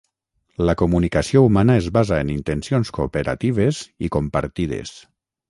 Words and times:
La 0.69 0.73
comunicació 0.81 1.43
humana 1.47 1.75
es 1.81 1.89
basa 1.97 2.17
en 2.25 2.31
intencions 2.37 2.93
cooperatives 2.97 3.83
i 4.09 4.13
compartides. 4.19 4.97